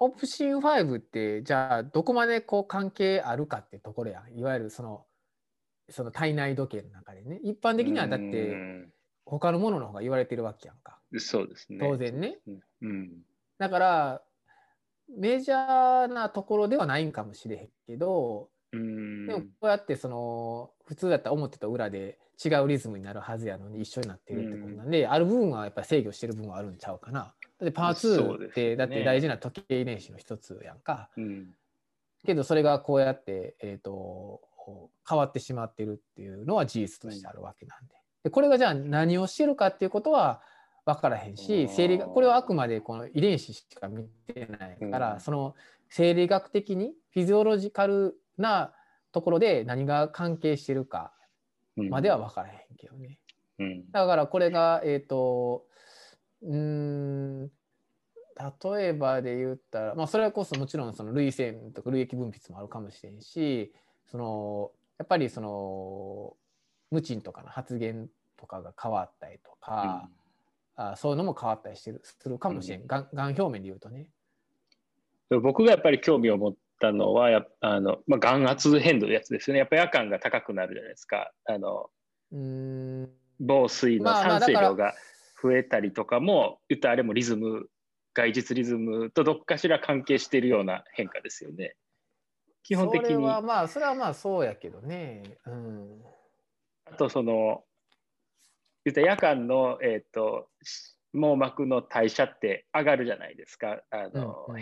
[0.00, 5.04] オプシン5ってじゃあどこまでこう関係あるかってところやいわゆるその
[5.90, 7.40] その体内時計の中でね。
[7.42, 8.86] 一般的にはだって
[9.24, 10.98] 他のものの方が言われてるわけやんか。
[11.18, 11.78] そうですね。
[11.80, 12.38] 当然ね、
[12.82, 13.10] うん、
[13.58, 14.22] だから
[15.16, 27.34] メジャーなところではないんかもしれへんけど、でもこうやってその普通だったら表と裏で違うリズムになるはずやのに一緒になってるってことなんで、ある部分はやっぱり制御してる部分はあるんちゃうかな。
[27.60, 31.10] だってパー2ってだって大事な時計遺伝子の一つやんか。
[31.16, 31.54] うん、
[32.24, 34.40] けどそれがこうやって、えーと、
[35.08, 37.94] 変わってしまってるっていうのは事実としてあるわけなんで。
[38.24, 40.40] でこれがじゃあ何をしてるかっていうことは
[40.84, 45.54] 分からへんし生理これはあくまでこの遺伝子しか見てないから、うん、その
[45.88, 48.72] 生理学的にフィジオロジカルな
[49.12, 51.12] ところで何が関係してるか
[51.76, 53.18] までは分からへんけどね。
[53.60, 55.64] うん、だからこれがえっ、ー、と
[56.42, 57.50] うん。
[58.70, 63.72] 例えばで言ったら、まあ、それこそもちろんその涙腺とか涙液分泌もあるかもしれんし
[64.06, 66.36] そのやっぱりその
[66.90, 70.08] 無賃とかの発言とかが変わったりとか、
[70.76, 74.08] あそういうのも変わったりしてるするかもしれん、うん、がんがん表面で言うとね。
[75.42, 79.58] 僕がやっぱり興味を持ったのはやあの、まあ、眼圧変動のやつですよね。
[79.58, 81.32] やっぱ夜間が高くなるじゃないですか。
[81.44, 81.90] あの
[82.32, 83.10] うん。
[83.40, 84.94] 防水の酸性量が
[85.42, 87.68] 増えたりとかも、言ったあれもリズム
[88.14, 91.76] 外実リズムとどっかしら関係しているような変化ですよね。
[92.64, 93.06] 基本的に。
[93.06, 95.22] それはまあそれはまあそうやけどね。
[95.46, 96.02] うん
[96.90, 97.64] あとその、
[98.84, 100.48] 言った夜間の、えーと、
[101.12, 103.82] 網膜の代謝って上がるじゃないですか。
[103.90, 104.60] あの、うんうん、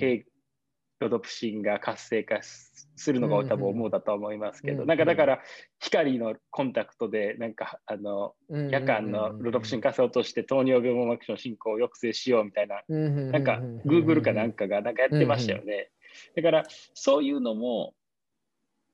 [0.98, 5.40] ロドプシンが活性化するのが多分思うだと思いますけど、なんかだから
[5.78, 15.90] 光のコンタクトでなんかあの夜間のロドプシン活性を落として糖尿病網膜症の進行を抑制しようみたいな、なんか Google かなんかがなんかやってましたよね。
[16.34, 17.94] だからそういうのも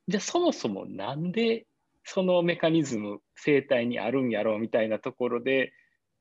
[0.08, 1.66] じゃあそもそもなんで
[2.04, 5.72] そのメカニズム生態にあるんやろうみたいなところで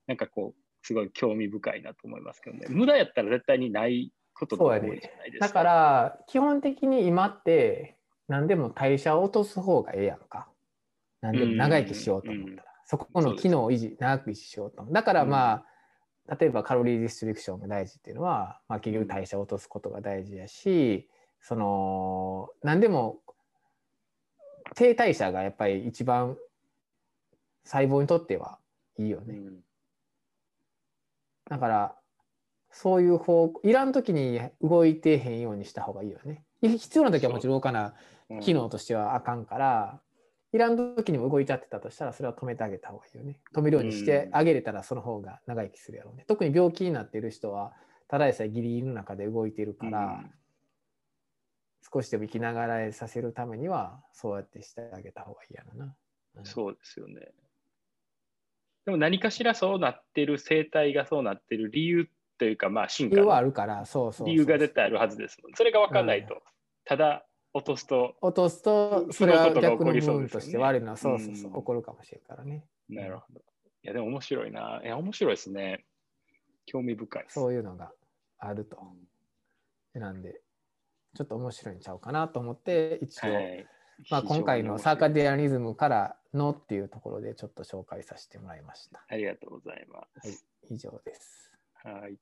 [0.05, 2.67] なんかこうすごい興味深いなと思いますけどね。
[2.69, 4.11] 無駄やったら絶対にない
[4.47, 5.47] ことが多いじゃないですか。
[5.47, 10.47] だから基本的に今って何でも代謝を落とす方がええやんか。
[11.21, 12.63] 何でも長生きしようと思ったら。
[12.85, 14.83] そこの機能を維持、長く維持しようと。
[14.83, 15.63] だからま
[16.27, 21.07] あ、例えばカロリーディストリクションが大事っていうのは、まあ、結局代謝を落とすことが大事やし、
[21.41, 23.19] その何でも
[24.75, 26.37] 低代謝がやっぱり一番
[27.63, 28.59] 細胞にとっては
[28.97, 29.35] いいよね。
[31.49, 31.95] だから
[32.71, 36.43] そういう方いらん時に動いてへんようにした方がいいよね。
[36.61, 37.93] 必要な時はもちろん動かな
[38.41, 39.99] 機能としてはあかんから、
[40.53, 43.39] いらん時にも動いちゃってたとしたらそれは止めてあげた方がいいよね。
[43.53, 46.25] 止めるようにしてあげれたらその方が長生きするやろうね。
[46.27, 47.73] 特に病気になっている人は
[48.07, 50.23] ただでさえギリギリの中で動いてるから、
[51.93, 55.95] 少しでも生きながらえさせるためにはそうやってしてあげた方がいいやろな。
[56.37, 57.31] うん、そうですよね。
[58.85, 62.09] でも何かしらそうなってる生態がそうなってる理由
[62.41, 65.51] というか、まあ、進化のあるからそうそう理由が絶対あるはずですもん。
[65.53, 66.39] それが分かんないと、うん、
[66.85, 67.23] ただ
[67.53, 72.65] 落とすと、落とすと、それは逆の部分として悪いのは、そうそうそう、起こるかもしれんからね。
[72.89, 73.41] なるほど。
[73.83, 74.81] いや、でも面白いな。
[74.83, 75.85] いや、面白いですね。
[76.65, 77.91] 興味深いそういうのが
[78.39, 78.79] あると。
[79.93, 80.41] なんで、
[81.13, 83.67] ちょっと面白いんちゃうかなと思って、一応、はい、
[84.09, 89.05] まあ、今回のサーカディアニズムからのっていうところでちょっと紹介させてもらいました。
[89.07, 90.27] ありがとうございます。
[90.27, 90.33] は
[90.71, 91.51] い、以上です。
[91.83, 92.17] はい。